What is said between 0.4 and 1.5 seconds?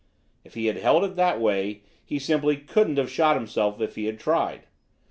If he had held it that